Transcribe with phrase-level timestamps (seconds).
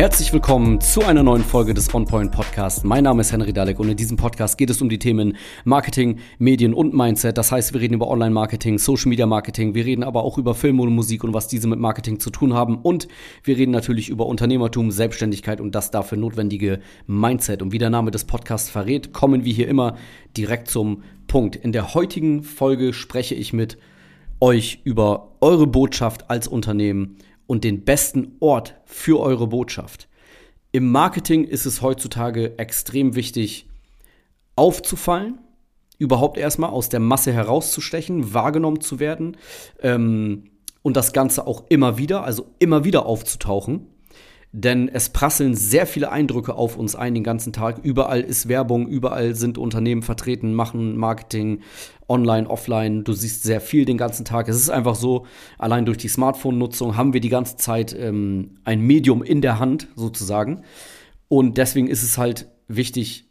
[0.00, 2.84] Herzlich willkommen zu einer neuen Folge des OnPoint Podcasts.
[2.84, 6.20] Mein Name ist Henry Dalek und in diesem Podcast geht es um die Themen Marketing,
[6.38, 7.36] Medien und Mindset.
[7.36, 11.22] Das heißt, wir reden über Online-Marketing, Social-Media-Marketing, wir reden aber auch über Film und Musik
[11.22, 13.08] und was diese mit Marketing zu tun haben und
[13.44, 17.60] wir reden natürlich über Unternehmertum, Selbstständigkeit und das dafür notwendige Mindset.
[17.60, 19.96] Und wie der Name des Podcasts verrät, kommen wir hier immer
[20.34, 21.56] direkt zum Punkt.
[21.56, 23.76] In der heutigen Folge spreche ich mit
[24.40, 27.18] euch über eure Botschaft als Unternehmen
[27.50, 30.08] und den besten Ort für eure Botschaft.
[30.70, 33.66] Im Marketing ist es heutzutage extrem wichtig,
[34.54, 35.40] aufzufallen,
[35.98, 39.36] überhaupt erstmal aus der Masse herauszustechen, wahrgenommen zu werden
[39.80, 40.44] ähm,
[40.82, 43.88] und das Ganze auch immer wieder, also immer wieder aufzutauchen
[44.52, 47.78] denn es prasseln sehr viele Eindrücke auf uns ein den ganzen Tag.
[47.84, 51.60] Überall ist Werbung, überall sind Unternehmen vertreten, machen Marketing,
[52.08, 53.04] online, offline.
[53.04, 54.48] Du siehst sehr viel den ganzen Tag.
[54.48, 55.26] Es ist einfach so,
[55.58, 59.86] allein durch die Smartphone-Nutzung haben wir die ganze Zeit ähm, ein Medium in der Hand
[59.94, 60.62] sozusagen.
[61.28, 63.28] Und deswegen ist es halt wichtig,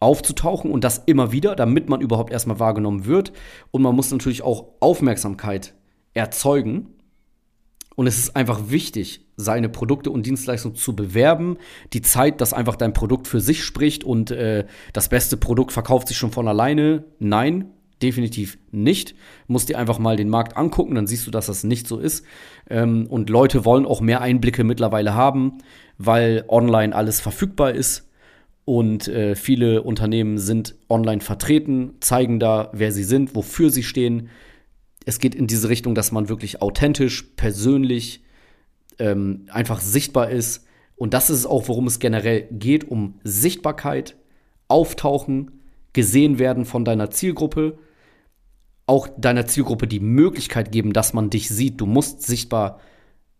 [0.00, 3.32] aufzutauchen und das immer wieder, damit man überhaupt erstmal wahrgenommen wird.
[3.70, 5.74] Und man muss natürlich auch Aufmerksamkeit
[6.12, 6.95] erzeugen
[7.96, 11.56] und es ist einfach wichtig, seine Produkte und Dienstleistungen zu bewerben.
[11.94, 16.08] Die Zeit, dass einfach dein Produkt für sich spricht und äh, das beste Produkt verkauft
[16.08, 17.04] sich schon von alleine.
[17.18, 17.70] Nein,
[18.02, 19.14] definitiv nicht.
[19.46, 22.24] Musst dir einfach mal den Markt angucken, dann siehst du, dass das nicht so ist.
[22.68, 25.58] Ähm, und Leute wollen auch mehr Einblicke mittlerweile haben,
[25.96, 28.10] weil online alles verfügbar ist.
[28.66, 34.28] Und äh, viele Unternehmen sind online vertreten, zeigen da, wer sie sind, wofür sie stehen
[35.06, 38.22] es geht in diese Richtung, dass man wirklich authentisch, persönlich,
[38.98, 40.66] ähm, einfach sichtbar ist.
[40.96, 44.16] Und das ist auch, worum es generell geht, um Sichtbarkeit,
[44.68, 45.62] Auftauchen,
[45.92, 47.78] gesehen werden von deiner Zielgruppe,
[48.86, 51.80] auch deiner Zielgruppe die Möglichkeit geben, dass man dich sieht.
[51.80, 52.80] Du musst sichtbar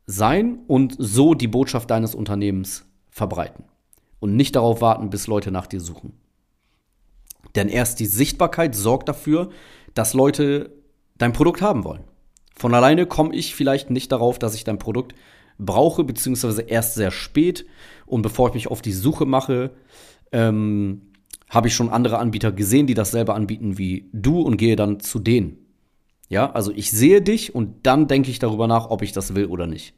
[0.06, 3.64] sein und so die Botschaft deines Unternehmens verbreiten.
[4.20, 6.12] Und nicht darauf warten, bis Leute nach dir suchen.
[7.56, 9.50] Denn erst die Sichtbarkeit sorgt dafür,
[9.94, 10.70] dass Leute
[11.18, 12.04] dein Produkt haben wollen.
[12.54, 15.14] Von alleine komme ich vielleicht nicht darauf, dass ich dein Produkt
[15.58, 17.66] brauche, beziehungsweise erst sehr spät.
[18.06, 19.72] Und bevor ich mich auf die Suche mache,
[20.32, 21.02] ähm,
[21.48, 25.18] habe ich schon andere Anbieter gesehen, die dasselbe anbieten wie du und gehe dann zu
[25.18, 25.58] denen.
[26.28, 29.46] Ja, also ich sehe dich und dann denke ich darüber nach, ob ich das will
[29.46, 29.94] oder nicht.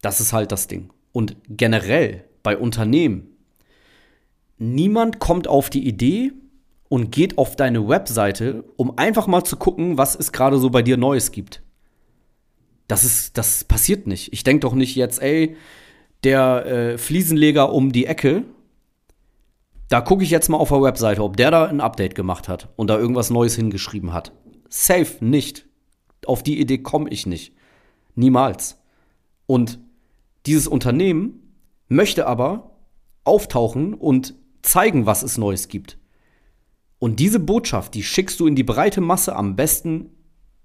[0.00, 0.90] Das ist halt das Ding.
[1.12, 3.36] Und generell bei Unternehmen,
[4.56, 6.32] niemand kommt auf die Idee,
[6.88, 10.82] und geht auf deine Webseite, um einfach mal zu gucken, was es gerade so bei
[10.82, 11.62] dir Neues gibt.
[12.86, 14.32] Das ist, das passiert nicht.
[14.32, 15.56] Ich denke doch nicht jetzt, ey,
[16.24, 18.44] der äh, Fliesenleger um die Ecke,
[19.88, 22.68] da gucke ich jetzt mal auf der Webseite, ob der da ein Update gemacht hat
[22.76, 24.32] und da irgendwas Neues hingeschrieben hat.
[24.68, 25.66] Safe nicht.
[26.26, 27.54] Auf die Idee komme ich nicht.
[28.14, 28.82] Niemals.
[29.46, 29.78] Und
[30.46, 31.54] dieses Unternehmen
[31.88, 32.72] möchte aber
[33.24, 35.98] auftauchen und zeigen, was es Neues gibt.
[36.98, 40.10] Und diese Botschaft, die schickst du in die breite Masse am besten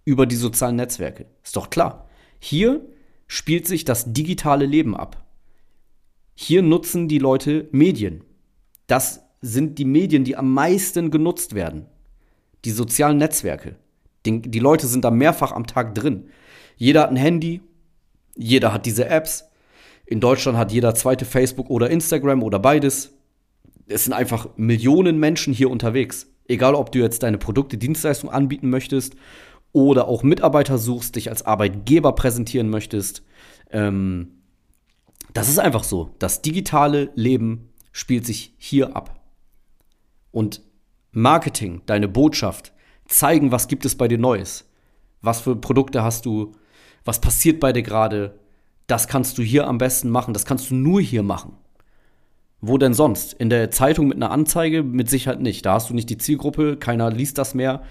[0.06, 1.28] über die sozialen Netzwerke.
[1.44, 2.10] Ist doch klar.
[2.40, 2.82] Hier
[3.28, 5.24] spielt sich das digitale Leben ab.
[6.36, 8.24] Hier nutzen die Leute Medien.
[8.88, 11.86] Das sind die Medien, die am meisten genutzt werden.
[12.66, 13.76] Die sozialen Netzwerke.
[14.26, 16.30] Die, Leute sind da mehrfach am Tag drin.
[16.78, 17.62] Jeder hat ein Handy,
[18.36, 19.46] jeder hat diese Apps.
[20.06, 23.14] In Deutschland hat jeder zweite Facebook oder Instagram oder beides
[23.88, 26.28] es sind einfach Millionen Menschen hier unterwegs.
[26.48, 29.16] Egal, ob du jetzt deine Produkte, Dienstleistungen anbieten möchtest
[29.72, 33.24] oder auch Mitarbeiter suchst, dich als Arbeitgeber präsentieren möchtest.
[33.72, 34.44] Ähm,
[35.34, 36.16] das ist einfach so.
[36.20, 39.22] Das digitale Leben spielt sich hier ab.
[40.32, 40.62] Und
[41.12, 42.74] Marketing, deine Botschaft,
[43.08, 44.70] zeigen, was gibt es bei dir Neues.
[45.22, 46.54] Was für Produkte hast du?
[47.06, 48.40] Was passiert bei dir gerade?
[48.88, 50.34] Das kannst du hier am besten machen.
[50.34, 51.58] Das kannst du nur hier machen.
[52.66, 53.34] Wo denn sonst?
[53.34, 55.66] In der Zeitung mit einer Anzeige mit Sicherheit nicht.
[55.66, 57.82] Da hast du nicht die Zielgruppe, keiner liest das mehr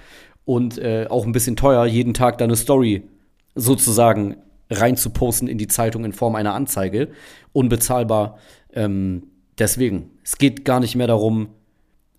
[0.46, 3.06] und äh, auch ein bisschen teuer, jeden Tag deine Story
[3.54, 4.36] sozusagen
[4.70, 7.10] reinzuposten in die Zeitung in Form einer Anzeige.
[7.52, 8.38] Unbezahlbar.
[8.72, 9.24] Ähm,
[9.58, 11.50] deswegen, es geht gar nicht mehr darum,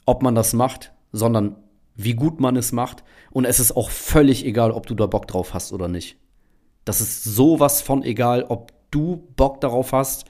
[0.06, 1.56] ob man das macht, sondern
[1.96, 3.04] wie gut man es macht.
[3.32, 6.18] Und es ist auch völlig egal, ob du da Bock drauf hast oder nicht.
[6.86, 10.26] Das ist sowas von egal, ob du Bock darauf hast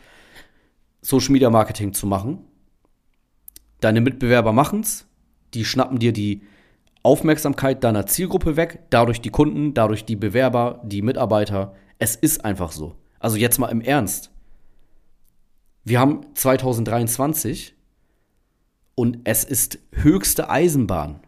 [1.03, 2.39] Social Media Marketing zu machen.
[3.81, 5.05] Deine Mitbewerber machen's,
[5.53, 6.44] die schnappen dir die
[7.03, 11.75] Aufmerksamkeit deiner Zielgruppe weg, dadurch die Kunden, dadurch die Bewerber, die Mitarbeiter.
[12.00, 12.95] Es ist einfach so.
[13.19, 14.31] Also jetzt mal im Ernst.
[15.83, 17.75] Wir haben 2023
[18.95, 21.19] und es ist höchste Eisenbahn,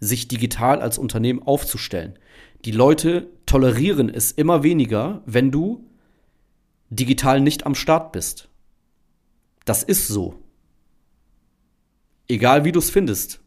[0.00, 2.18] sich digital als Unternehmen aufzustellen.
[2.64, 5.88] Die Leute tolerieren es immer weniger, wenn du
[6.88, 8.49] digital nicht am Start bist.
[9.70, 10.34] Das ist so.
[12.26, 13.40] Egal wie du es findest.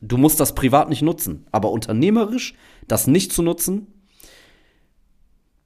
[0.00, 1.46] Du musst das privat nicht nutzen.
[1.52, 2.54] Aber unternehmerisch
[2.88, 3.88] das nicht zu nutzen,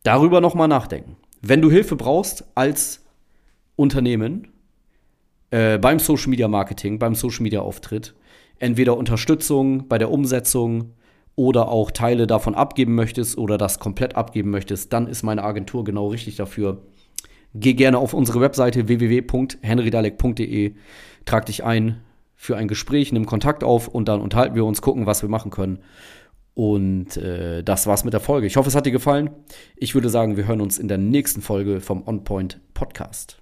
[0.03, 1.17] darüber nochmal nachdenken.
[1.43, 3.05] Wenn du Hilfe brauchst als
[3.77, 4.49] Unternehmen
[5.51, 8.17] äh, beim Social Media Marketing, beim Social Media Auftritt,
[8.59, 10.95] entweder Unterstützung bei der Umsetzung
[11.37, 15.85] oder auch Teile davon abgeben möchtest oder das komplett abgeben möchtest, dann ist meine Agentur
[15.85, 16.83] genau richtig dafür.
[17.55, 20.75] Geh gerne auf unsere Webseite www.henrydalek.de,
[21.25, 22.01] trag dich ein
[22.35, 25.51] für ein Gespräch, nimm Kontakt auf und dann unterhalten wir uns, gucken, was wir machen
[25.51, 25.81] können.
[26.55, 28.47] Und äh, das war's mit der Folge.
[28.47, 29.31] Ich hoffe, es hat dir gefallen.
[29.77, 33.39] Ich würde sagen, wir hören uns in der nächsten Folge vom On Point Podcast.